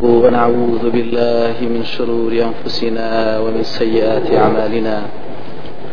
[0.00, 4.96] ونعوذ بالله من شرور أنفسنا ومن سيئات أعمالنا.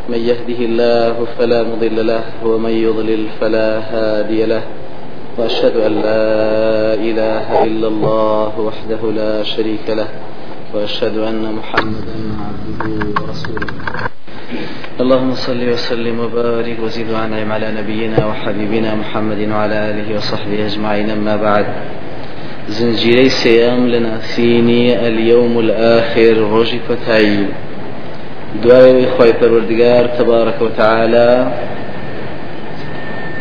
[0.09, 4.63] من يهده الله فلا مضل له ومن يضلل فلا هادي له.
[5.37, 6.23] وأشهد أن لا
[6.95, 10.07] إله إلا الله وحده لا شريك له.
[10.73, 12.15] وأشهد أن محمدا
[12.47, 13.67] عبده ورسوله.
[15.03, 21.09] اللهم صل وسلم وبارك وزد وأنعم على نبينا وحبيبنا محمد وعلى آله وصحبه أجمعين.
[21.09, 21.65] أما بعد
[22.69, 27.45] زنجيري سيام لناسيني اليوم الآخر روجي فتاي
[28.63, 31.51] دعاء خوي پروردگار تبارك وتعالى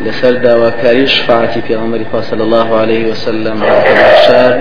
[0.05, 4.60] لسر داواكاري شفاعتي في غمر صلى الله عليه وسلم على المحشار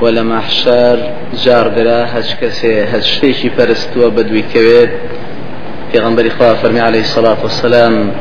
[0.00, 0.98] ولا محشار
[1.44, 4.90] جار درا هج كسي هج شتيشي فرستوا بدوي كويد
[5.92, 6.28] في غمر
[6.62, 8.12] فرمي عليه الصلاة والسلام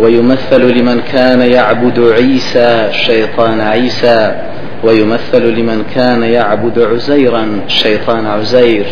[0.00, 4.51] ويمثل لمن كان يعبد عيسى شيطان عيسى.
[4.82, 8.86] ويمثل لمن كان يعبد عزيرا شيطان عزير.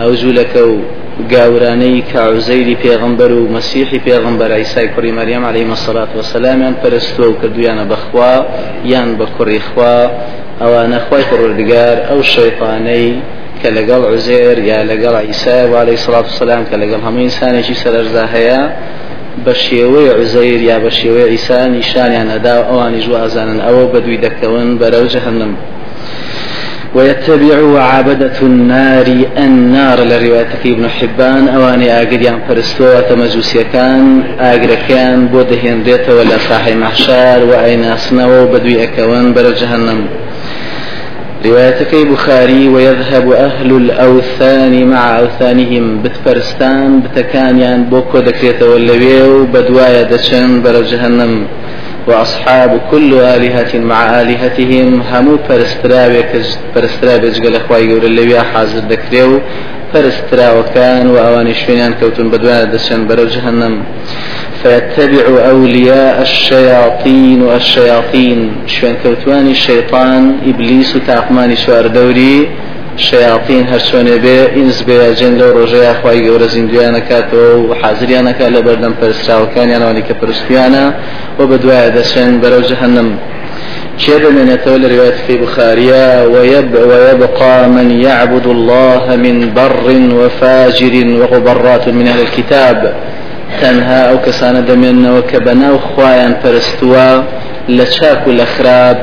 [0.00, 0.78] أو زولكو
[1.28, 7.38] گاورانەی کە عوزەیری پێغمبەر و مەسیحی پێغمبەر ئەیسای کوڕی مەریەم عليه مسلات وسلامیان پەرستۆ و
[7.40, 8.34] کردویانە بەخوا
[8.84, 9.96] یان بە کوڕی خوا.
[10.60, 13.08] ئەوانە خۆی پڕوردگار ئەو شەیطانەی
[13.60, 18.24] کە لەگەڵ عوزێر یا لەگەڵ ئیسای و عليه سلاات وسلام کە لەگەڵ هەموو ئینسانێکی سەررزا
[18.34, 18.60] هەیە.
[19.44, 23.58] بە شێوەی عزەیر یا بە شێوەی ئیسا نیشانیان ئەدا ئەوانی ژوو ئازانن.
[23.66, 25.52] ئەوە بەدوی دەکەون بەرەو جەهنم.
[26.96, 29.06] ويتبع عبدة النار
[29.46, 31.48] النار لرواية ابن حبان.
[31.48, 38.84] أواني آقريان فرستوة مجوسيا كان آقر كان بودهن ريت ولا صاحي محشار وأين أصنوا بدوي
[38.84, 40.00] أكوان بر جهنم
[41.46, 50.82] روايتك بخاري ويذهب أهل الأوثان مع أوثانهم بتفرستان بتكانيان بوكو دكريت واللويو بدوايا دشن بر
[50.82, 51.46] جهنم.
[52.06, 56.32] وأصحاب كل آلهة مع آلهتهم همو پرسترابێک
[57.44, 59.40] قال أخوائي گەورە اللويا حاضر دەکرێ
[59.92, 63.74] فرسترا وكان وأواني شوينان كوتون بدوان دشن برو جهنم.
[64.62, 68.52] فيتبع أولياء الشياطين والشياطين.
[68.66, 72.48] شوين كوتواني الشيطان إبليس تاقماني شوار دوري.
[72.96, 78.94] شياطين هرشوني بي إنس بي جن لو رجاء أخوائي قورا زندويانا كاتو وحاضريانا كالا بردن
[79.00, 80.94] فرسرا وكان يانواني كبرستيانا
[81.38, 83.16] وبدواء دشن برو جهنم.
[83.98, 89.86] شيء من يتولى رواية في بخارية ويب ويبقى من يعبد الله من بر
[90.18, 92.94] وفاجر وغبرات من أهل الكتاب.
[93.62, 97.08] تەنها ئەو کەسانە دەمێنەوە کە بەناو خۆیان پەرستووە
[97.76, 99.02] لە چاک و لە خراپ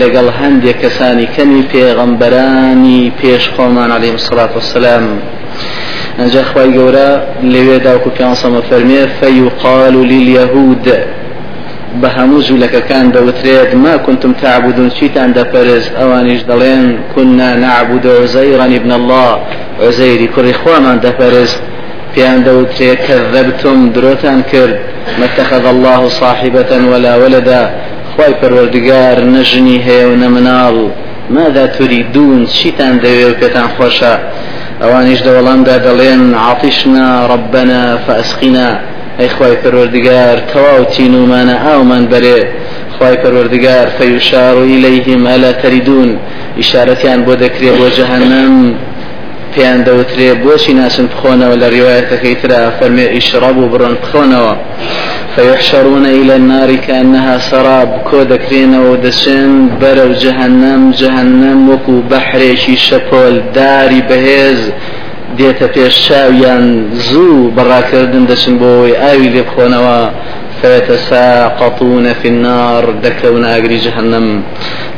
[0.00, 5.04] لەگەڵ هەندێک کەسانی کەمی پێغەمبەرانی پێش خۆمان عليه مسلات وسلام
[6.18, 7.10] ئەنجا خی گەورە
[7.52, 10.86] لەوێدا وکو پیانسەمە فەرمێ فەیوقال لليهود.
[12.00, 18.90] بە هەموو جوولەکەکان دەوترێت ما كنتم تعبدون؟ چیتان دەپەرست ئەوانیش دەڵێن كنا نعبد عزيرا ابن
[18.98, 19.30] الله.
[19.86, 21.60] عزيري کوڕی خۆمان دەپەرست
[22.14, 24.78] بيان دوتري كذبتم دروتان كرد
[25.18, 27.70] ما اتخذ الله صاحبة ولا ولدا.
[28.16, 30.88] خواي پروردگار نجني هي ونمنال
[31.30, 34.18] ماذا تريدون؟ شيتان دوي وكتان خوشا
[34.82, 38.80] اوانيش دولان دا دلين عطشنا ربنا فأسقنا.
[39.20, 42.44] اي خواي پروردگار تواو تينو مانا أو من بري
[42.98, 46.18] خواي پروردگار فيشار إليهم ألا تريدون.
[46.58, 48.74] اشارتيان بودكري بوجهنم
[49.54, 54.54] پێیان دەوترێ بۆچی ناسن بخۆنەوە لە ڕواەتەکەی ترا فەرمێ ئیشڕب و بڕن بخۆنەوە؟
[55.34, 64.60] فيحشرون إلى النار كأنها سراب كودكرين ودسن برو جهنم جهنم وكو بحريشي شپول داري بهز
[65.38, 66.64] دێتە پێش چاویان
[67.08, 70.00] زوو بەڕاکردن دەچن بۆی ئاوی لێ بخۆنەوە.
[70.62, 74.42] فيتساقطون في النار دكون أجري جهنم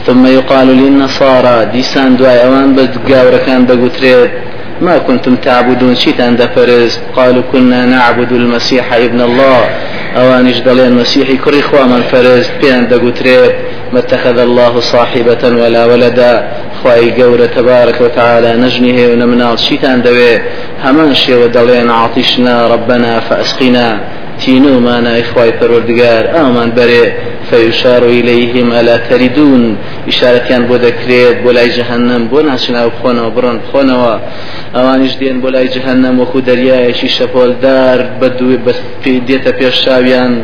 [0.07, 4.31] ثم يقال للنصارى ديسان دواي أوان بدقاورة كان دقوتريد
[4.81, 9.65] ما كنتم تعبدون شيطان دفرز قالوا كنا نعبد المسيح ابن الله.
[10.17, 11.63] أوانش دلين المسيح كري
[11.93, 13.53] من فرز بيان دقوتريد
[13.93, 16.49] ما اتخذ الله صاحبة ولا ولدا
[16.83, 19.59] خواي قورة تبارك وتعالى نجنه ونمنال.
[19.59, 20.41] شيطان دوي
[20.85, 24.01] همان شي ودلين عطشنا ربنا فأسقنا
[24.41, 27.13] تينو مانا إخوة پروردگار آمان بري
[27.51, 29.77] فيشار إليهم ألا تردون؟
[30.09, 34.21] إشارة كان بو ذكريت بولاي جهنم بو ناسنا بخونا وبرن بخونا
[34.75, 40.43] أوانش دين بولاي جهنم وخو دريايشي شپول دار بدو بس في ديتا بيشاويان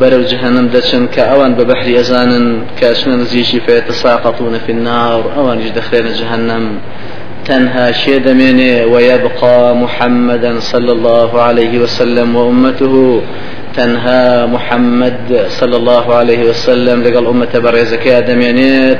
[0.00, 2.46] برو جهنم دچن كأوان ببحر يزانن
[2.80, 5.32] كأشنا نزيشي فيتساقطون في النار.
[5.36, 6.64] أوانش دخلين جهنم.
[7.44, 13.22] تنهى شيد منه ويبقى محمدا صلى الله عليه وسلم وأمته
[13.76, 18.98] تنهى محمد صلى الله عليه وسلم لقال أمة برزك يا دمينيت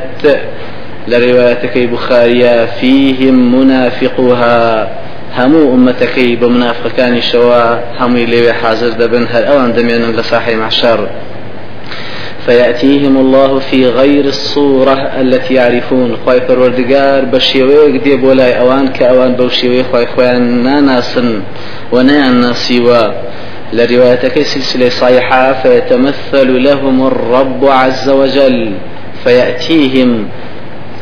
[1.08, 4.88] لروايتك بخاريا فيهم منافقها
[5.38, 11.08] همو أمتكي بمنافق شوا همي لي حاضر دبن هل أوان دمين لصاحي معشر
[12.46, 16.16] فيأتيهم الله في غير الصورة التي يعرفون.
[16.24, 21.42] خواي پروردگار بشيويك دي بولاي أوان كأوان بوشيوي خواي خوان ناناسن
[21.92, 23.12] ونيان ناسيوا
[23.72, 28.72] لروايتك سلسلة صحيحة فيتمثل لهم الرب عز وجل
[29.24, 30.28] فيأتيهم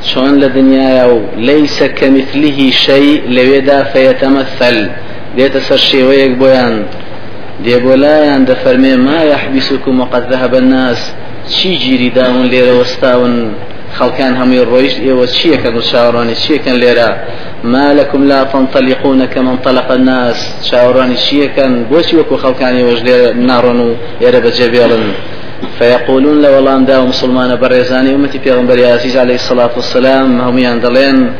[0.03, 4.89] شون لدنيا ليس كمثله شيء لويدا فيتمثل.
[5.37, 6.85] ديت سر ويك بويان
[7.65, 11.13] دي بولايان دفرمي ما يحبسكم وقد ذهب الناس.
[11.49, 12.75] چی گیری داون لێرە
[13.99, 17.11] خەڵکان هەمووی ڕۆیشت ئێوە چیەکەن و چاوەڕانی چیەکەن لێرە؟
[17.73, 20.39] ما لكم لا تنطلقون كما انطلق الناس؟
[20.69, 23.89] چاوەڕانی چیەکەن بۆچی وەکو خەڵکانی وەش لێرە ناڕۆن و
[24.23, 25.05] ئێرە بەجێبێڵن
[25.79, 31.33] فيقولون لو والله دا مسلمان بريزاني أمتي في غنبر عزيز عليه الصلاة والسلام هم يندلين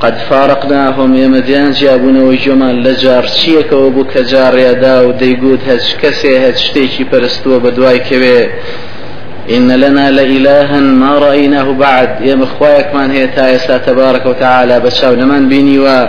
[0.00, 6.32] قد فارقناهم يا مديان جابونا وجمال لجار چیەکەوە بوو کە جاڕێدا و دەیگوت هەچ کەسێ
[6.44, 8.40] هەچ شتێکی پەرستووە بە دوای کەوێ؟
[9.50, 12.08] إن لنا لإلها ما رأيناه بعد.
[12.20, 16.08] يا مخوايك من هي تايسا تبارك وتعالى بشاو لمن بيني و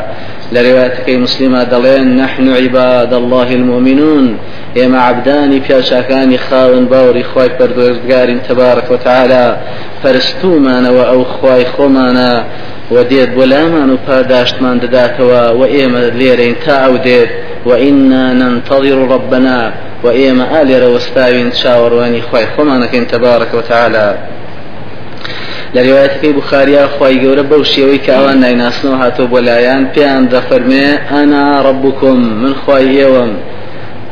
[0.51, 2.17] لروايتك مسلمة دلين.
[2.17, 4.37] نحن عباد الله المؤمنون.
[4.75, 7.23] يا عبداني بياشاكاني خاون باوري.
[7.23, 9.57] خواي پردوردگار تبارك وتعالى.
[10.03, 12.45] فرستومانا وأو خواي خومانا
[12.91, 17.29] وديت بولامان وپاداشتمان دداتوا وإيما ليرين تا أو ديت.
[17.65, 19.73] وإنا ننتظر ربنا.
[20.03, 24.17] وإيما آل روستاوين شاورواني خواي خمانك تبارك وتعالى.
[25.75, 31.73] لروايتك بخاري خواي گەورە بەو شێوەی کە ئەوان نایناسنەوە هاتۆ بۆ لایەن پێیان دەفەرمێ ئەنا
[32.41, 33.31] من خوای ئێوەم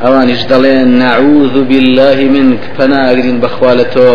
[0.04, 4.14] ئەوانیش دەڵێن نعوذ بالله منك پەناگرین بەخوالەتۆ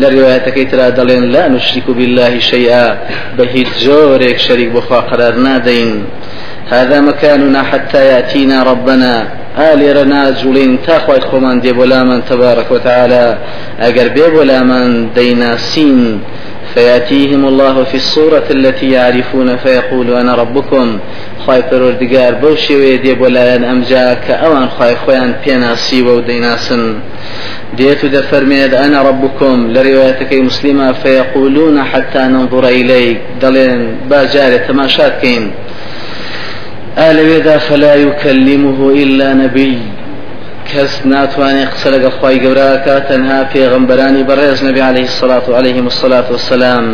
[0.00, 2.88] لە ڕواەتەکەی ترا دەڵێن لا نشریک بالله شيئا.
[3.36, 3.68] بە هیچ
[4.46, 5.92] شەریک بخوا قرار نادەین
[6.70, 9.14] هذا مكاننا حتى يأتينا ربنا.
[9.58, 13.38] آل رنا جولين تاخوي خمان دي بولا تبارك وتعالى
[13.80, 16.20] أجر بي بولا من ديناسين
[16.74, 20.98] فيأتيهم الله في الصورة التي يعرفون فيقول أنا ربكم
[21.46, 26.94] خواي پروردگار بوشي ويدي بولایان أمجا كأوان خواي خوان بيناسي وديناسن
[27.76, 33.20] ديت دفرميد أنا ربكم لروايتك مسلمة فيقولون حتى ننظر إليك.
[33.42, 35.50] دلين باجارة تماشات كين
[36.98, 39.78] آل وێدا فلا يكلمه إلا نبي.
[40.72, 46.86] کەس ناتوانێت قسە لەگەڵ خی گەوراکە تەنها پێغمبەرانی بەڕێز نبی عليه الصلاة عليه الصلاة والسلام.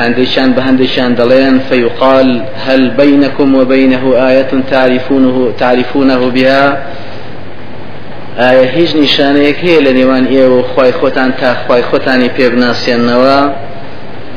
[0.00, 6.76] هەندێکیان بە هەندێکیان دەڵێن فيقال هل بينكم وبينه آية تعرفونه تعرفونه بها؟
[8.38, 13.38] ئایا هیچ نیشانەیەک هەیە لە نێوان ئێوە خی خۆتان تا خی خۆتانی پێ بناسیێنەوە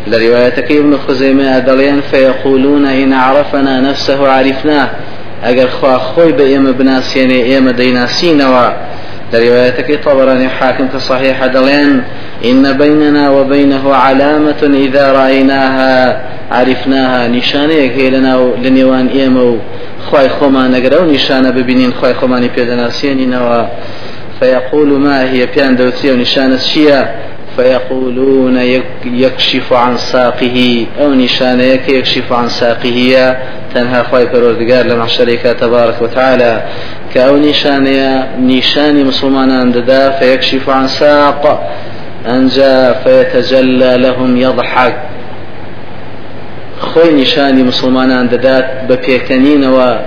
[0.08, 4.90] لروايتك ابن خزيمة دليان فيقولون إن عرفنا نفسه عرفناه.
[5.44, 8.70] أجر خوا خوي بإيما بناسيني إيما ديناسينوا.
[9.34, 12.02] لروايتك طبراني حاكم كصحيح دليان
[12.46, 16.22] إن بيننا وبينه علامة إذا رأيناها
[16.52, 17.28] عرفناها.
[17.28, 19.58] نشانيك هي لنا لنيوان إيما
[20.12, 23.66] خواي خما نقرأ نشانة ببنين خواي خماني بيدناسيني نوا.
[24.40, 27.16] فيقول ما هي بيان دوتي ونشانة شيا
[27.56, 28.58] فيقولون
[29.06, 33.36] يكشف عن ساقه أو نشانيك يكشف عن ساقه
[33.74, 36.64] تنها پروردگار لما شريكا تبارك وتعالى
[37.14, 41.70] كأو نشانيا نشان مسلمان ددا فيكشف عن ساق.
[42.28, 44.96] أنجا فيتجلى لهم يضحك
[46.80, 49.98] خوي نشاني مسلمان ددات ببيكنين و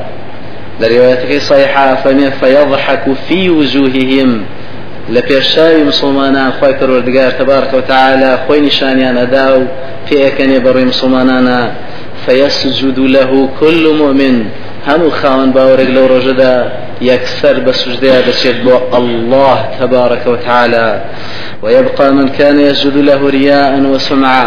[0.80, 1.94] لروايتك صحيحة
[2.40, 4.42] فيضحك في وجوههم.
[5.14, 9.62] لە پێشاوی مسلمانان خی پەروەردگار تبارك وتعالى خۆی نیشانیان ئەدا و
[10.08, 11.60] پێەکەنێ بەڕێی مسلمانانە.
[12.26, 14.44] فيسجد له كل مؤمن
[14.88, 16.54] هەموو خاوەن باوەڕێک لەو ڕۆژەدا
[17.10, 20.88] یەکسەر بە سوژدەیە دەچێت بۆ الله تبارك وتعالى.
[21.62, 24.46] ويبقى من كان يسجد له رياء وسمعة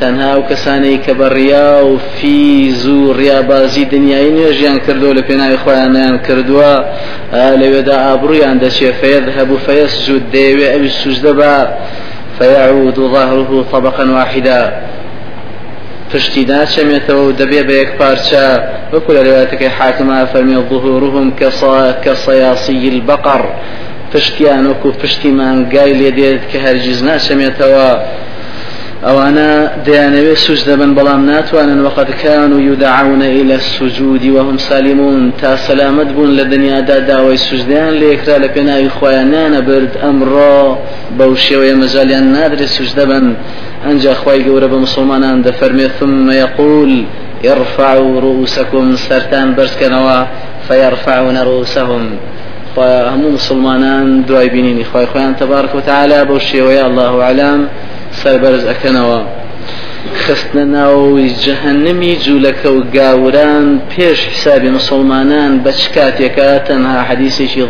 [0.00, 5.58] تەنها و کەسانەی کە بە ڕیا و فیز و ڕیابازی دنیای نوێژیان کردو لە پێناوی
[5.64, 6.72] خۆیانیان کردووە
[7.60, 11.32] لەوێدا ئابروویان دەچێ فيذهب فيسجد دەیەوێ ئەوی سوجدە
[12.38, 14.62] فيعود ظهره طبقا واحدا.
[16.12, 18.46] پشتی ناچەمێتەوە و دەبێ بە یەک پارچە.
[18.92, 21.26] وەکو لە روايتەکەی حاکمە فەرمی ظهورهم
[22.04, 23.42] كصياصي البقر.
[24.12, 27.90] پشتیان وەکو پشتی مانگای لێ دێت کە هەرگیز ناچەمێتەوە.
[29.06, 29.50] ئەوانە
[29.86, 35.32] دەیانەوێت سوجدە ببەن بەڵام ناتوانن وقد كانوا يدعون إلى السجود وهم سالمون.
[35.40, 39.92] تا سلامت بوون لە دنیادا داوای سوجدەیان لێکرا لە پێناوی خۆیانیانە برد
[41.46, 43.26] شێوەیە مەجالیان نادرێت سوش دەبن
[43.86, 46.92] ئەنجا خی گەورە بە مسلمانان دەفەرمێ ثم يقول
[47.44, 50.18] ارفعوا رؤوسكم سرتان برسكنوا
[50.68, 52.04] فيرفعون رؤوسهم.
[53.12, 57.60] هەموو مسلمانان دوای بینینی خی خۆیان تبارك وتعالى بەو شێوەیە الله أعلم.
[58.22, 59.20] سربەرز ئەەکەنەوە
[60.22, 67.64] خستنە ناوی جەهنمی جوولەکە و گاوران پێش حسابی مسلمانان بە چ کاتێکە تەنها حەدیسێکی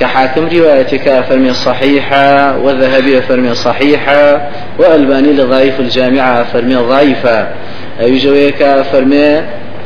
[0.00, 7.46] كحاكم روايتك فرمي صحيحة وذهبي فرمي صحيحة وألباني لضعيف الجامعة فرمي ضعيفة
[8.00, 9.42] أي جويك فرمي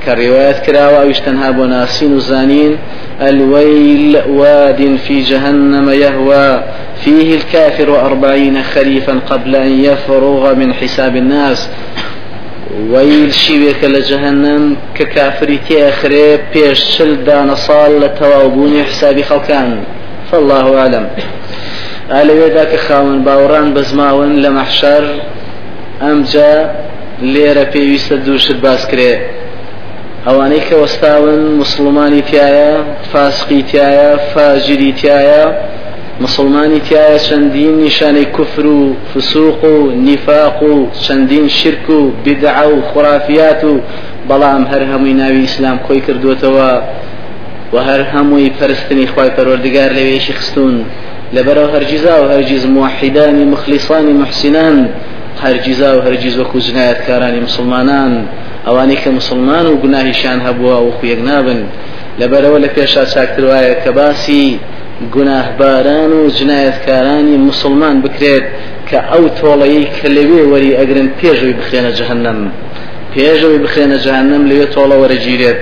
[0.06, 2.78] كرواية كراوة أو اشتنها بناسين وزانين
[3.20, 6.62] الويل واد في جهنم يهوى
[7.04, 11.68] فيه الكافر أربعين خريفا قبل أن يفرغ من حساب الناس.
[12.90, 19.80] ويل شيوك لجهنم ككافر تياخري بيش شل دان صال لتوابون حساب خلقان
[20.32, 21.06] فالله أعلم.
[22.10, 25.04] ئالەوێ ذاك خاون باوەڕان بەزماون لە مەحشەر
[26.02, 26.52] ئەمجا
[27.32, 28.58] لێرە پێویستە دووشت
[30.26, 32.72] ئەوانەی کە وەستاون مسلمانی تایە
[33.12, 35.42] فاسقی تایە فاجری تایە
[36.24, 42.82] مسلمانی تایە چەندین نیشانەی کوفر و فسوق و نیفاق و چەندین شرک و بدع و
[42.90, 43.80] خرافیات و
[44.28, 46.70] بەڵام هەر هەمووی ناوی ئیسلام خۆی کردوتەوە
[47.74, 50.76] و هەر هەمووی پەرستنی خی پەروەردگار لەوێشی خستون.
[51.34, 54.76] لەبەرەوە هەرگیزا و هەرگیز موحیدانی مخلیصانی محسینان
[55.44, 58.12] هەرگیزا و هەرگیز وەکو جنایەتکارانی مسلمانان.
[58.66, 61.60] ئەوانەی کە مسلمان و گوناهیشان هەبووە و خویەک نابن
[62.20, 64.58] لەبەرەوە لە پێشا چاکتر وایە کە باسی
[65.14, 68.46] گوناهباران و جنایەتکارانی مسلمان بکرێت
[68.88, 72.38] کە ئەو تۆڵەیە کە لەوێ وەری ئەگرن پێشەوەی بخێنە جەهنم.
[73.12, 75.60] پێشەوەی بخێنە جەهنم لەوێ تۆڵە وەرەگیرێت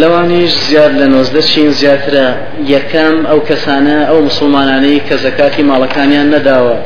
[0.00, 2.26] لەوانیش زیاد لە نۆزدە چین زیاترە
[2.74, 6.76] یەکەم ئەو کەسانە ئەو مسلمانانەی کە زەکاتی ماڵەکانیان نەداوە.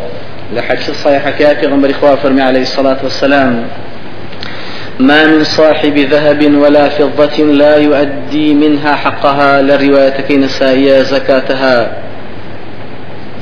[0.54, 3.54] لە حەجی صحیحەکەی پێغەمبەری خوا فەرمی عليه الصلاة والسلام
[5.00, 9.62] ما من صاحب ذهب ولا فضة لا يؤدي منها حقها.
[9.62, 11.90] للرواية نسائية زكاتها.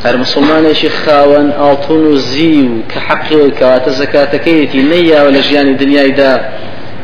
[0.04, 5.76] هر مسلمانێکی خاوەن ئاڵتون و زی و کە حەقی کەواتە زەکاتەکەیەتی نەیاوە لە ژیانی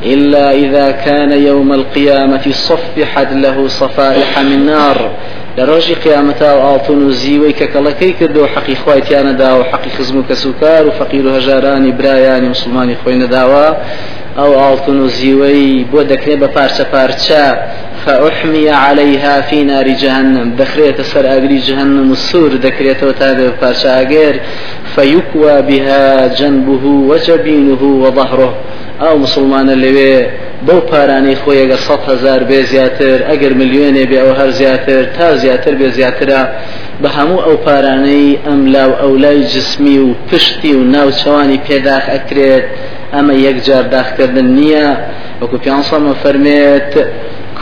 [0.04, 5.10] إلا إذا كان يوم القيامة صفحت له صفائح من نار.
[5.58, 10.86] لروجي قيامتا وآڵتون و زیوەی کە کەڵەکەی کردو حەقی خوایتیانەدا و حەقی خزم و کەسوکار
[10.86, 11.40] و فەقیر و
[14.38, 17.44] ئەو ئاڵتون و زیوەی بۆ دەکرێت بە پارچە پارچە
[18.06, 20.56] فأحمي عليها في نار جهنم.
[20.58, 24.40] دخريت سر أجري جهنم السور دكريت وتابع بارشا أجير
[24.94, 28.54] فيكوى بها جنبه وجبينه وظهره.
[29.02, 30.14] ئەو مسلمانە لەوێ
[30.66, 35.36] بەو پارانەی خۆی ئەگەر سە هزار بێ زیاتر ئەگەر ملیۆنێ بێ ئەو هەر زیاتر تا
[35.42, 36.42] زیاتر بێ زیاترە.
[37.02, 42.64] بە هەموو ئەو پارانەی ئەم لاو ئەو لای جسمی و پشتی و ناوچەوانی پێداخ ئەکرێت.
[43.14, 44.88] ئەمە یەکجار داخکردن نییە
[45.40, 46.92] وەکو پیانسەمە فەرمێت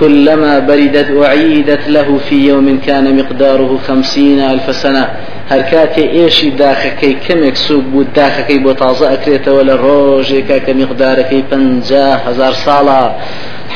[0.01, 5.05] كلما بردت أعيدت له في يوم كان مقداره خمسين ألف سنة.
[5.51, 11.53] ئێشی داخەکەی کەمێک سوک بوو داخەکەی بۆ تازە ئەکرێتەوە لە ڕۆژێکە کە میقدارەکەی پ
[12.27, 13.03] هزار ساڵە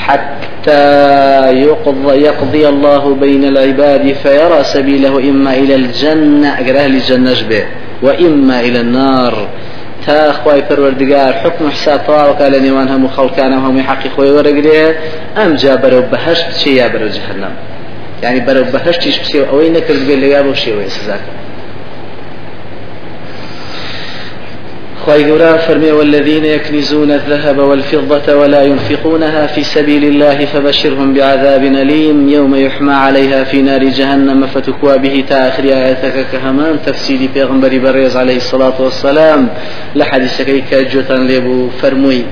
[0.05, 0.85] حتى
[1.67, 7.65] يقضي, يقضي الله بين العباد فيرى سبيله إما إلى الجنة أجر أهل الجنة به
[8.03, 9.35] وإما إلى النار.
[10.07, 14.83] تا خوای پەروەردگار حکم حساب تەواوەکە لە نێوان هەموو خەڵکانە هەمووی حەقی خۆی وەرەگرێ
[15.37, 17.55] ئەم جا بەرەو بەهشت بچێ یا بەرەو جهنم؟
[18.25, 21.44] يعني بەرەو بەهشتیش بچێ ئەوەی نەکرد بێ لەگا بۆ شێوەیە سزاکە
[25.07, 32.55] خيرا فرمي والذين يكنزون الذهب والفضة ولا ينفقونها في سبيل الله فبشرهم بعذاب أليم يوم
[32.55, 38.83] يحمى عليها في نار جهنم فتكوى به تآخر آياتك كهمان تفسير بيغمبر بريز عليه الصلاة
[38.83, 39.49] والسلام.
[39.95, 42.25] لحديثك كجوتا لبو فەرمی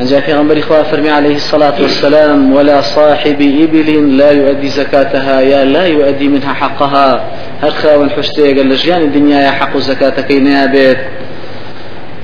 [0.00, 6.28] ئەنجا پێغەمبەری فەرمی عليه الصلاة والسلام ولا صاحب إبل لا يؤدي زكاتها يا لا يؤدي
[6.28, 7.24] منها حقها.
[7.62, 10.98] هل خاون حشتي قال لجيان الدنيا حق زكاتك نابت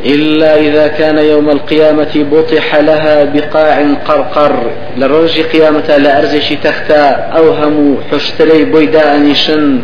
[0.06, 4.70] إلا إذا كان يوم القيامة بطح لها بقاع قرقر.
[4.98, 9.80] لروج قيامة لا أرزش تختا أوهم حشتري بيداء نشن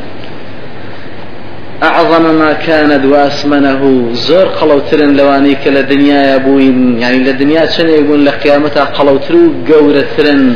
[1.83, 8.85] أعظم ما كانت وأسمنه زور قلوترن لواني كلا دنيا يبوين يعني لدنيا شن يقول لقيامتها
[8.85, 10.55] قلوترو قورترن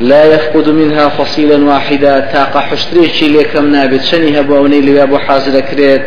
[0.00, 2.20] لا يفقد منها فصيلا واحدا.
[2.20, 4.02] تاق حشتري شي لكم نابت.
[4.02, 6.02] شني هبوني لبابو حاضر كريت.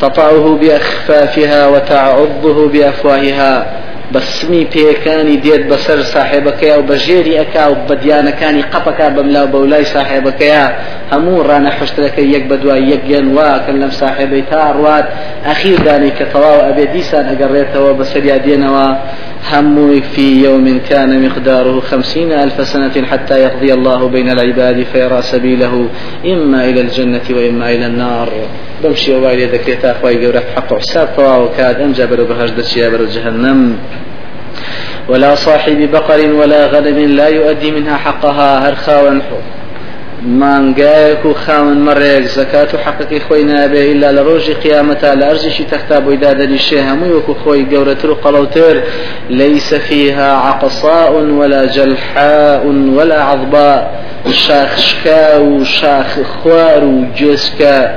[0.00, 3.79] تطأه بأخفافها وتعضه بأفواهها.
[4.14, 10.64] بەسمی پێەکانی دێت بەسەر ساحێبەکەی و بەژێری ئەکا و بەدیانەکانی قەپەکە بەملا بەولای ساحێبەکەیە
[11.12, 15.06] هەموو ڕانە حشتەکە یەک بەدوای یەکگەن واکەن لەم ساحێبەی تا ڕوات.
[15.48, 18.88] ئەخیر دانی کە تەواو ئەبێ دیسان ئەگەڕێتەوە بەسەریا دێنەوە.
[19.50, 25.74] همو في يوم كان مقداره خمسين ألف سنة حتى يقضي الله بين العباد فيرى سبيله.
[26.24, 28.28] إما إلى الجنة وإما إلى النار.
[28.82, 31.80] بەم شێوە وا لێ دەکرێ تا خوای گەورە حق حساب تەواو کات.
[31.80, 32.24] ئەنجا بەرەو
[32.92, 33.60] بەرەو جهنم.
[35.10, 39.36] ولا صاحب بقر ولا غنم لا يؤدي منها حقها هەر خاوەن
[40.22, 45.64] مانگایەک و خاون مەڕێک زەکات و حەقەکەی خۆی نابێ إلا لە ڕۆژی قیامەتا لە ئەرزشی
[45.72, 48.76] تەختا بۆی دادەنیشێ هەمووی وەکو خۆی گەورەتر و قەڵەوتر
[49.30, 53.90] ليس فيها عقصاء ولا جلحاء ولا عضباء.
[54.32, 57.90] شاخشكا و شاخ خوار و جسكا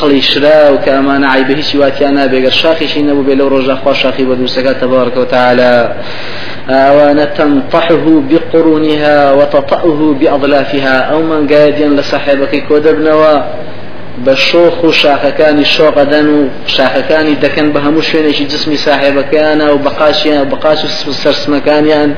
[0.00, 4.26] قڵیشرا و کە ئەمانە عیبە هیچی واتیان نابێگەر شاخیشی نەبوو بێ لەو ڕۆژە خوا شاخی
[4.26, 5.14] بە دووسەکە تبارك
[6.68, 10.96] ئەوانە تنطحه بقرونها وتطأه بأضلافها.
[11.12, 13.34] أو من قايدين لصاحبك كو دەبنەوە
[14.26, 20.44] بە شۆخ و شاخەکانی شۆقەدەن و شاخەکانی دەکەن بە هەموو شوێنێکی جسمی ساحێبەکانە و بەقاشیان
[20.52, 22.10] بەقاش و سەرسمەکانیان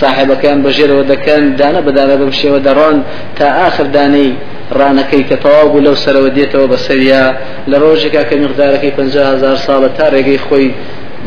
[0.00, 2.96] ساحێبەکان بەژێرەوە دەکەن دانە بەدانە بەم شێوە دەڕۆن
[3.36, 4.30] تا ئاخر دانەی
[4.78, 7.24] ڕانەکەی کە تەواو بوو لەو سەرەوە دێتەوە بە سەریا
[7.70, 8.92] لە ڕۆژێکا کە مقدارەکەی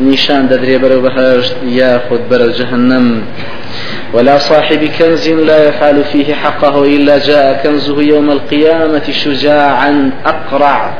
[0.00, 3.22] نیشان دەدرێ بەرەو بەهشت یاخود بەرەو جهنم.
[4.14, 10.90] ولا صاحب كنز لا يفعل فيه حقه إلا جاء كنزه يوم القيامة شجاعا أقرع.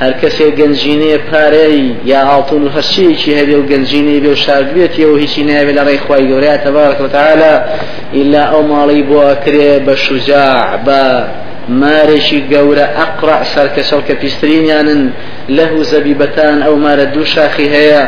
[0.00, 5.16] هەر کەسێک گەنجینەیە پارەی یا ئاڵتون و هەرچیەکی هەبێ و گەنجینەی بێ و شاردبێتی و
[5.16, 7.60] هیچی ناوێت لە ڕێی خی گەورەیە تەبارك وتعالى
[8.14, 11.02] إلا ئەو ماڵی بۆ ئەکرێ بە شجاع بە
[11.68, 15.12] مارێکی گەورە ئەقڕع سەرکەسەڵ کە پیسترینیانن
[15.48, 18.02] له زەبیبەتان ئەو مارە دوو شاخی هەیە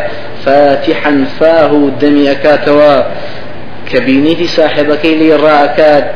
[0.44, 1.70] فاتحا فاه
[3.90, 6.06] کە بینیتی ساحبەکەی لێ ڕاکات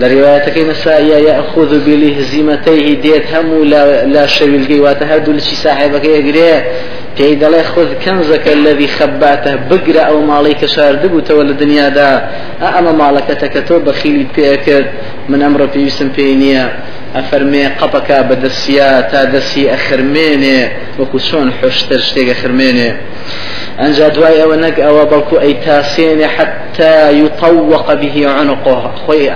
[0.00, 3.64] لە ڕێوایەتەکەی نەسایە یاخذ بلهزیمەتەیه دێت هەموو
[4.14, 6.54] لا شەویلگەی واتە هەردوو لەچی ساحبەکەی ئەگرێ
[7.16, 12.10] پێی دەڵێ خذ کەنزەکە الذي خباتە بگرە ئەو ماڵی کە شاردبووتەوە لە دنیادا
[12.74, 14.88] ئەمە ماڵەکەتەکە تۆ بەخیلی پێکرد
[15.28, 16.64] من ئەمڕۆ پێویستم پێی نییە
[17.16, 20.60] ئەفەرمێ قەپەکە بەدەستیا تا دەستی ئەخرمێنێ
[20.98, 22.90] وەکو چۆن حشتر شتێک ئەخرمێنێ.
[23.80, 26.61] ئەنجا دوای ئەوە نەک ئەوە بەڵکو ئەی تاسێنێ حتا
[27.10, 28.90] يطوق به عنقه.
[29.06, 29.28] خۆی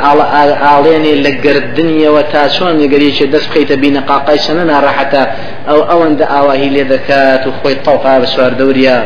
[0.65, 5.23] ئاڵێنێ لە گردنیەوە تا چۆن نگەریێکی دەست بخەیتە بینە قاقای چەنە ناڕەحەتە
[5.69, 8.99] ئەو ئەوەندە ئاواهی لێ دەکات و خۆی تەوقا بە سوار دەوریا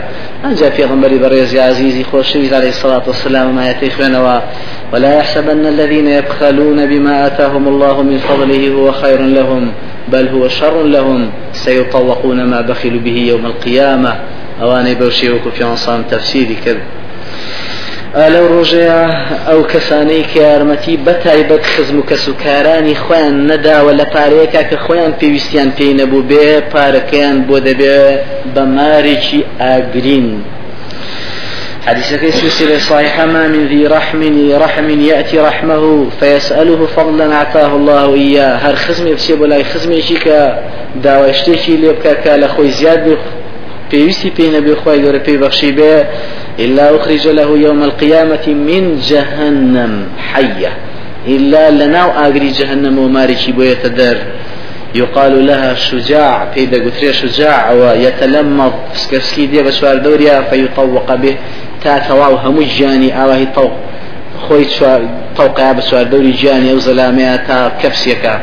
[0.44, 4.40] ئەنجا پێغمبەری بەڕێزی عزیزی خۆشەوی عليه الصلاة والسلام ما يتيخونوا
[4.92, 9.72] ولا يحسبن الذين يبخلون بما آتاهم الله من فضله هو خير لهم
[10.12, 11.30] بل هو شر لهم.
[11.52, 14.12] سيطوقون ما بخلوا به يوم القيامة.
[14.60, 16.82] ئەوانەی بەو شێوەکو پیانسان تەفسیری کرد
[18.14, 19.00] لەو ڕۆژەیە
[19.48, 25.70] ئەو کەسانەی کە یارمەتی بەتایبەت خزم و کەسوکارانی خۆیان نەداوە لە پارەیەکە کە خۆیان پێویستیان
[25.76, 28.00] پێی نەبوو بێ پارەکەیان بۆ دەبێ
[28.54, 30.28] بە مارێکی ئاگرین.
[31.86, 32.08] حديث
[32.40, 34.20] سلسلة صحيحة ما من ذي رحم
[34.64, 40.62] رحم يأتي رحمه فيسأله فضلا أعطاه الله إياه هر خزمي بسيب ولا خزمي شيكا
[41.04, 43.16] داواشتيشي ليبكا كالا خوي زياد
[44.56, 45.94] نەبێ خی گەورە پێی بەخشی بێ.
[46.60, 50.72] إلا أخرج له يوم القيامة من جهنم حية.
[51.26, 54.16] إلا لناو آقري جهنم وماركي بوية در
[54.94, 58.72] يقال لها شجاع بيدا قتري شجاع ويتلمض.
[58.94, 61.34] سكرسكي دي بشوار دوريا فيطوق به.
[61.84, 63.72] تا تواو همو جاني آواهي طوق.
[64.48, 64.64] خوي
[65.36, 68.40] طوقها بشوار دوري جاني أو زلامي تا كبسيكا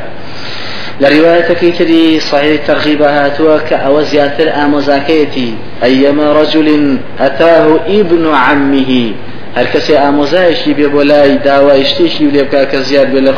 [1.02, 9.12] لرواية تري صحيح ترغيب هاتوا كأو زياتر آموزاكيتي أيما رجل أتاه ابن عمه.
[9.58, 12.78] هر کسی آموزایشی بێ بۆ لای داوایشتێکی لێ کە
[13.28, 13.34] لە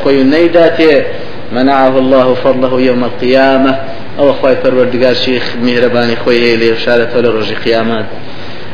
[1.53, 3.79] منعه الله فضله يوم القيامة.
[4.19, 8.05] أو أخوي پروردگار شيخ مهرباني خوي لي شارة لروج قيامات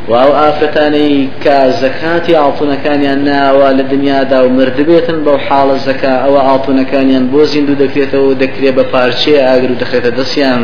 [0.09, 6.13] و ئەو ئافرەتانەی کە زەکاتی ئاڵتونەکانیان ناوە لە دنیادا و مردبێتن بەو حاڵە زەکا.
[6.23, 10.63] ئەوە ئاڵتونەکانیان بۆ زیندوو دەکرێتەوە و دەکرێت بە پارچێ ئاگر و دەخێتە دەستیان.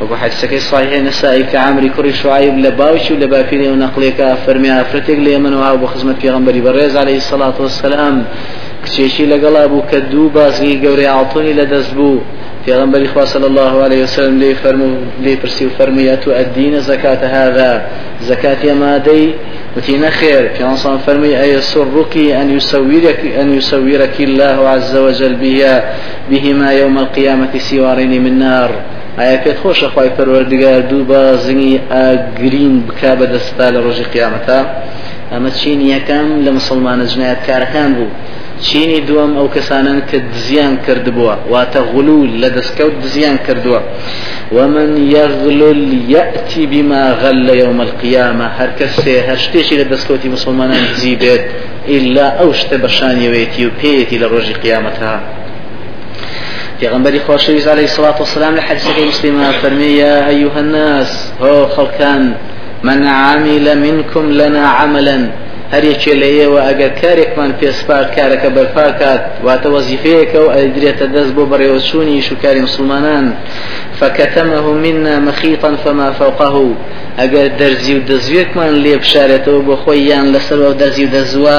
[0.00, 4.28] وەکو حەدسەکەی صحیح نسائی کە عمری کوڕی شعیب لە باوکی و لە باپیرێ و نەقلێکە
[4.44, 8.16] فەرمی ئافرەتێک لە ئێمەەوە بۆ خزمەت پێغەمبەری بەڕێز عليه الصلاة والسلام
[8.84, 12.20] کچێکی لەگەڵا بوو کە دوو بازگی گەورەی ئاڵتونی لە دەست بوو.
[12.68, 14.88] پێغەمبەر خوا صلى الله عليه وسلم لێی فەرمو
[15.20, 17.88] لێی پرسی و فەرمی أتؤدين زكاة هذا
[18.22, 19.30] زەکات ماڵی
[19.76, 25.94] وتينا خير في عنصان فەرمی أيسرك أن يسورك أن يسورك الله عز وجل بها
[26.30, 28.70] بهما يوم القيامة سوارين من نار.
[29.18, 34.58] ئایا پێت خۆشە خوای پەروەردگار دوو بازنگی ئاگرین بکا بە دەستا لە ڕۆژی قیامەتە؟
[35.32, 37.06] ئەمە چینی یەکەم لە مسلمانە
[38.66, 41.34] چینی دووەم ئەو کەسانن کە دزیان کردبووە.
[41.52, 43.80] واتە غلول لە دەستکەوت دزیان کردووە.
[44.52, 51.14] ومن يغلل يأتي بما غل يوم القيامة هەر کەسێ هەر شتێکی لە دەسکەوتی مسوڵمانان دزی
[51.14, 51.44] بێت
[51.88, 55.20] إلا أو شت بشانيويتي وبيتي لروج قيامتها
[56.80, 62.34] پیغمبری خوشویز علیه الصلاة والسلام لحديث مسلمة فرمي يا أيها الناس هو خلقان
[62.82, 65.30] من عمل منكم لنا عملا.
[65.72, 71.44] هەر یەکێ لە ئێوە ئەگەر کارێکمان پێسپار کارەکە بەرپاکات واتە وەزیفەیەکە و ئەدرێتە دەست بۆ
[71.50, 73.26] بەڕێوەچوونی شوکاری مسلمانان.
[74.00, 76.56] فكتمه منا مخيطا فما فوقه.
[77.20, 81.58] ئەگەر دەرزی و دەزوێکمان لێ بشارێتەوە بۆ خۆی یان لەسەر و دەزی و دەزوە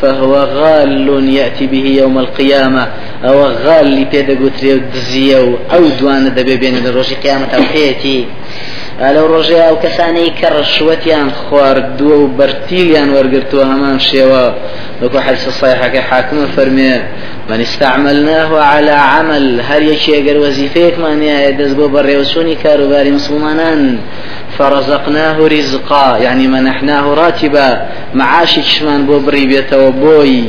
[0.00, 2.84] فهو غال يأتي به يوم القيامة.
[3.24, 8.26] أو غال لبيدقوتري ودزيه أو دوان دبي بين الروج قيامة أو حيتي
[8.98, 14.44] لەو ڕۆژەیە ئەو کەسانەی کە ڕشوەتیان خواردووە و بەرتیلیان وەرگرتووە هەمان شێوە
[15.02, 16.94] وەکو حەدیث صحیحەکە حاکمە فەرمێ
[17.50, 23.98] من استعملناه على عمل هەر یەکی ئەگەر وەزیفەیەکمان هەیە دەست بۆ بەڕێوەچوونی کاروباری مسلمانان
[24.58, 27.68] فرزقناه رزقا يعني منحناه راتبا
[28.14, 30.44] معاشێکیشمان بۆ بڕی بێتەوە بۆی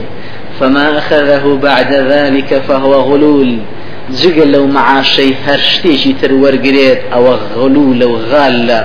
[0.60, 3.58] فما أخذه بعد ذلك فهو غلول
[4.22, 8.80] جگە لەو معاشەی هەر شتێکی تر وەرگێت ئەوە غلولە و غال لە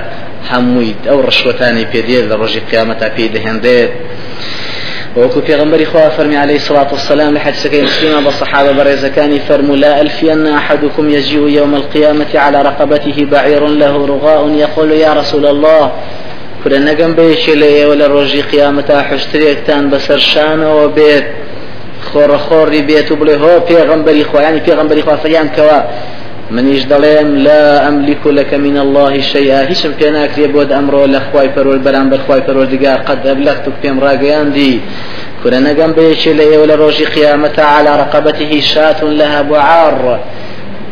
[0.51, 3.91] هەموویت ئەو ڕشوەتانی پێدێت لە ڕۆژی قیامەتا پێی دەهێندێت
[5.59, 10.47] پێغەمبەری خوا فەرمی عليه الصلاة والسلام لە حەدسەکەی مسلمە بە صحابە بەڕێزەکانی فەرموو لا ألفين
[10.47, 15.91] أحدكم يجيء يوم القيامة على رقبته بعير له رغاء يقول يا رسول الله
[16.65, 20.63] نقم بيش لي ولا روجي قيامة حشتريك تان بسر شان
[22.05, 25.79] وبيت خۆڕەخۆڕی بێت و بڵێ هۆ پێغمبەری خۆیانی پێغمبەری خوافەیان کەوە
[26.51, 31.49] منیش دەڵێم لا ئەملیک لەکە من الله شيئا هیچم پێ ناکرێ بۆت ئەمڕۆ لە خوای
[31.55, 34.73] پەرۆر بەرامبەر خوای پەرۆردگار قەت ئەبلەخت و پێم ڕاگەیاندی
[35.41, 37.91] کورە نەگەم بەیەکێ لە ئێوە لە ڕۆژی قیامەتە على
[39.19, 40.19] لها بعار.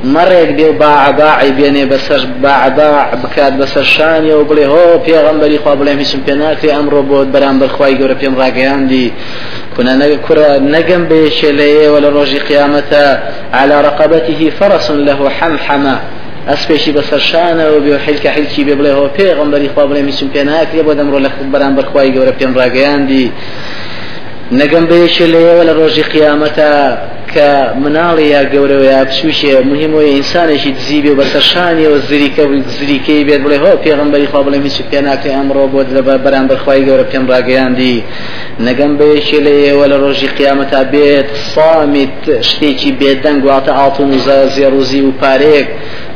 [0.04, 5.73] مەڕێک دێ و باعباعی بێنێ بەسەر باعباع بکات بەسەر شانیە و بڵێ هۆ پێغەمبەری خوا
[5.80, 8.36] بڵێم هیچم پێ ناکرێ ئەمڕۆ بۆت بەرامبەر خوای گەورە پێم
[9.78, 13.20] كنا كرة نجم بشليه ولا روجي قيامته
[13.54, 16.00] على رقبته فرس له حمحمة.
[16.92, 20.94] بەسەرشانە و بێ حیلکە حیلکی بێ بڵێ هۆ پێغمبەری خوا بڵێ میچم پێ ناکرێ بۆ
[21.00, 21.30] دەمڕۆ لە
[24.60, 26.72] نەگەم بەیەکێ لەیەوە لە ڕۆژی قیامەتە
[27.34, 27.50] کە
[27.84, 32.44] مناڵی یا گەورەوە یا بچوشێ مهم وە ئینسانێکی دزی بێ بەسەرشانی و زریکە
[32.78, 36.82] زریکەی بێت بڵێ هۆ پێغمبەری خوا بڵێ هیچ پێ ناکرێ ئەمڕۆ بۆ لە بەرامبەر خوای
[36.88, 37.98] گەورە پێم ڕاگەیاندی.
[38.68, 42.18] نەگەم بەیەکێ لەیەوە لە ڕۆژی قیامەتا بێت سامیت
[42.50, 44.20] شتێکی بێدەنگ واتە ئاڵتون و
[44.56, 45.68] زێڕوزی و پارێک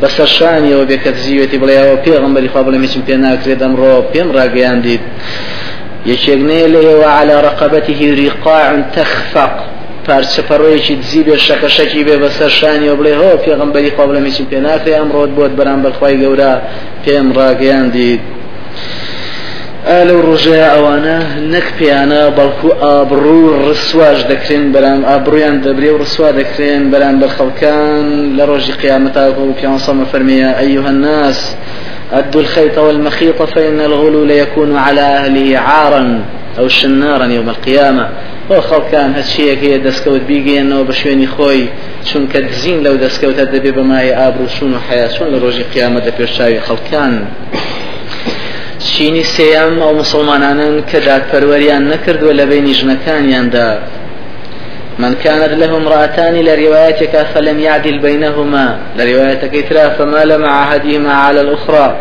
[0.02, 5.04] بەسەرشانیەوە بێکە دزیوێتی بڵێەوە پێغمبەری خوا بڵێ هیچم پێ ناکرێت ئەمڕۆ پێم ڕاگەیاندیت.
[6.08, 9.56] يشيغني له وعلى رقبته رقاع تخفق.
[10.08, 14.46] پارچە پەڕۆیەکی دزی بێ شەکەشەکی بێ بەسەر شانی و بڵێ هۆ پێغمبەری خوا بڵە میچین
[14.52, 16.54] پێ ناکرێ ئەمڕۆت بۆت بەرامبەر خی گەورە
[17.04, 18.24] پێم ڕاگەیاندیت
[20.08, 21.18] لەو ڕۆژەیە ئەوانە
[21.54, 28.06] نەک پێیانە بەڵکو ئابڕوو ڕسواش دەکرێن بەرام ئابڕویان دەبرێ و ڕسوا دەکرێن بەرامبەر خەڵکان
[28.38, 30.50] لە ڕۆژی قیامەتا و پیانسەمە فەرمیە
[30.92, 31.40] الناس
[32.14, 36.22] أدوا الخيط والمخيط فإن الغلول يكون على أهله عارا
[36.60, 38.10] أو شنارا يوم القيامة.
[38.50, 41.64] بۆ خەڵکان هەچیەک هەیە دەستکەوت بیگەێنەوە بە شوێنی خۆی
[42.10, 47.14] چونکە دزین لەو دەستکەوتە دەبێ بەمای ئابروسون و حیاسون لە ڕۆژی قیامەت لە پێشچاوی خەڵکان
[48.88, 53.70] چینی سێەم ئەو مسلمانانن کە دادپەروەریان نەکردووە لە بینی ژنەکانیاندا
[55.00, 58.78] من كانت له امرأتان لروايتك فلم يعدل بينهما.
[58.98, 61.96] لروايتك ترى فمال مع أحدهما على الأخرى.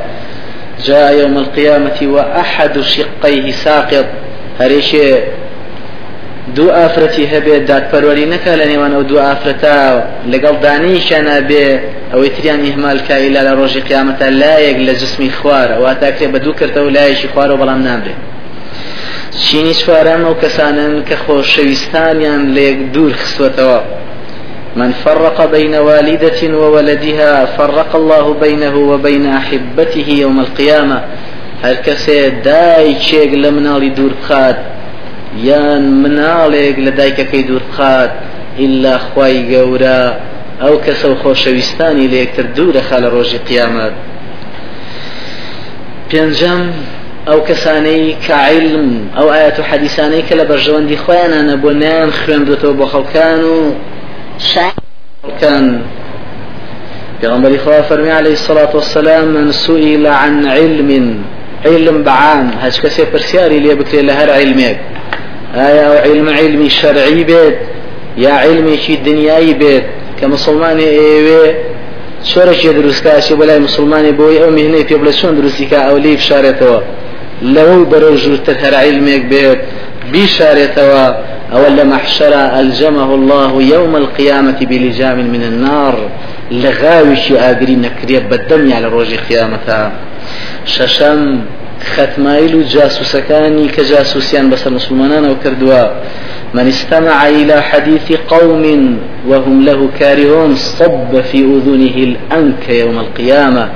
[0.84, 4.06] جاء يوم القيامة وأحد شقيه ساقط.
[4.60, 5.14] هريشي
[6.54, 9.76] دوو ئافرەتی هەبێت دادپەروەری نەکە لە نێوان ئەو دوو ئافرەتا
[10.32, 11.66] لەگەڵ دانیشانە بێ
[12.12, 17.28] ئەوەی تریان ئیهمالکایلا لە ڕۆژی قیامەتە لایەک لە جسمی خوارە واتاکرێ بە دوو کردەوە لایەکی
[17.32, 18.18] خوارەوە بەڵام نابێت
[19.44, 23.80] چینی چوارەم ئەو کەسانن کە خۆشەویستانیان لێک دوور خستوەتەوە.
[24.76, 30.98] من فرق بين والدة وولدها فرق الله بينه وبين أحبته يوم القيامة.
[31.64, 32.18] هر کەسێ
[32.48, 34.58] دایکێک لە مناڵی دوور بخات
[35.48, 38.10] یان مناڵێک لە دایکەکەی دوور بخات
[38.58, 40.00] ئللا خوای گەورە
[40.62, 43.94] ئەو کەسە و خۆشەویستانی لە یەکتر دوورەخە لە ڕۆژی قیامەت.
[46.10, 46.62] پێنجەم
[47.28, 52.86] ئەو کەسانەی کەعیلم ئەو ئاەت و حەدیسانەی کە لە بەرژەوەندی خۆیانانە بۆ نیان خوێندێتەوە بۆ
[52.92, 53.56] خەڵکان و
[55.22, 55.66] خەڵکان.
[57.20, 57.80] پیغمبر خوا
[58.18, 60.90] عليه الصلاة والسلام من سئل عن علم
[61.64, 64.76] علم بعام هج كسي برسياري لي بكري لهر علمك
[65.54, 67.58] آية علم علمي شرعي بيت
[68.16, 69.84] يا علمي شي دنياي بيت
[70.20, 71.54] كمسلمان أيوه
[72.32, 76.78] شۆرەێ دروستکاشی بەلای مسلمانی بۆی ئەو میهنەی پێ بڵێ چۆن دروستیکە؟ ئەو لی بشارێتەوە
[77.42, 79.60] لەوە بەرەو ژوورتر هەر علمێک بێت
[80.12, 81.06] بشارێتەوە
[81.52, 85.94] أو لما حشر ألجمه الله يوم القيامة بلجام من النار
[86.50, 89.92] لغاوش آقري نكريب بالدم على روج قيامتها
[90.64, 91.40] ششم
[91.94, 95.84] ختمائل جاسوسكاني كجاسوسيان بس المسلمان وكردوا
[96.54, 98.64] من استمع إلى حديث قوم
[99.28, 103.68] وهم له كارهون صب في أذنه الأنك يوم القيامة.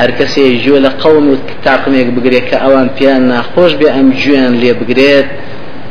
[0.00, 1.34] هەر کەسێ گوێ لە قوم و
[1.66, 5.28] تاقمێک بگرێت کە ئەوان پیان ناخۆش بێ ئەم گوێیان لێ بگرێت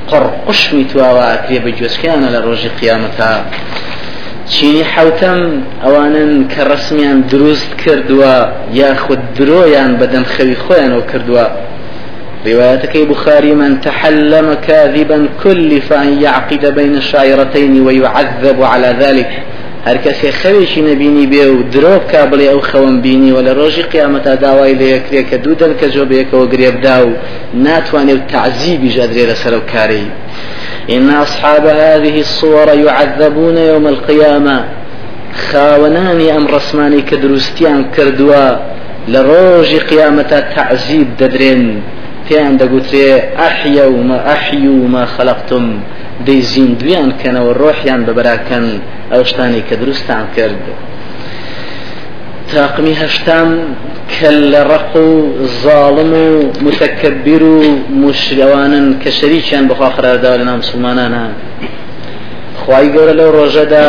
[0.09, 3.31] قڕقشمی تواوە ئەکرێ بە گوێچکیانە لە ڕۆژی قیامەتە
[4.51, 5.41] چینی حوتەم
[5.83, 8.35] ئەوانن کە ڕسمیان دروست کردووە
[8.81, 11.45] یاخود درۆیان بەدەم خەوی خۆیانەوە کردووە
[12.45, 19.29] روايتك بخاري من تحلم كاذبا كلف أن يعقد بين الشاعرتين ويعذب على ذلك
[19.87, 24.33] هەر کەسێ خەوێکی نەبینی بێ و درۆ کا ئەو خەوم بینی و لە ڕۆژی قیامەتا
[24.79, 27.09] لە یەکرێ کە دوو دەن کە جۆ بەیەکەوە گرێبدا و
[27.65, 30.07] ناتوانێت تعزیبی ژەدرێ لەسەر و کارەی.
[30.95, 34.57] إن أصحاب هذه الصور يعذبون يوم القيامة.
[35.47, 38.47] خاوناني أم رسماني كدروستيان كردوا
[39.07, 41.63] لروج قيامة تعذيب ددرين
[42.29, 45.65] پێیان دەگوترێ ئەحیە و ما ئەحی و ما خەلقتم
[46.27, 48.65] دەی زیندویان کەنەوە ڕۆحیان بەبراکەن
[49.11, 50.61] ئەو شتانی کە دروستان کرد.
[52.53, 53.49] تاقمی هەشتام
[54.13, 55.09] کە لە ڕق و
[55.63, 56.27] ظاڵم و
[56.65, 57.57] متەکەبیر و
[58.03, 61.25] مشروانن کە شەریکیان بخوا قراردا لە نام مسلمانانە.
[62.61, 63.87] خی گەورە لەو ڕۆژەدا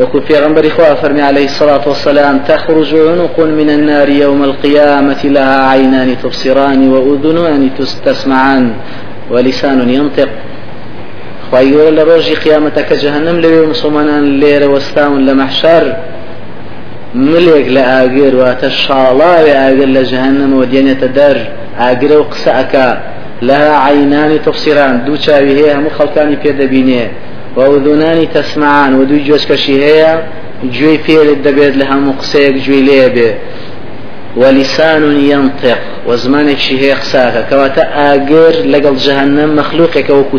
[0.00, 5.68] وكو في غنبر إخوة فرمي عليه الصلاة والسلام تخرج عنق من النار يوم القيامة لها
[5.68, 7.70] عينان تبصران وأذنان
[8.04, 8.64] تسمعان
[9.30, 10.28] ولسان ينطق
[11.50, 15.96] خواهي لروجي قيامتك جهنم لبي مسلمان لير وستاون لمحشر
[17.14, 21.36] ملك لآقر واتشالا لآقر لجهنم ودينة در
[21.78, 22.74] آقر وقسأك
[23.42, 27.10] لها عينان تبصران دو چاوي هي هم خلقاني بيد بينيه
[27.56, 30.22] وأذنان تسمعان ودو جوز كشي هي
[30.64, 33.34] جوي فيل الدبيد لها مقسيك جوي ليبي
[34.36, 37.82] ولسان ينطق وزمانك شي هي قساك كواتا
[38.12, 40.36] آقر لقل جهنم مخلوقك وكو